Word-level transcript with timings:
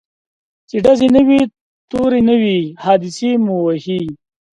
چي 0.69 0.77
ډزي 0.85 1.07
نه 1.15 1.21
وي 1.27 1.41
توری 1.89 2.21
نه 2.29 2.35
وي 2.41 2.59
حادثې 2.83 3.31
مو 3.45 3.55
وهي 3.65 4.01